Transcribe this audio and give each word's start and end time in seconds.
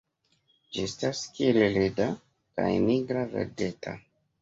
Ĝi 0.77 0.85
estas 0.85 1.21
kiel 1.35 1.61
leda, 1.77 2.09
kaj 2.59 2.69
nigra-verdeta. 2.91 3.99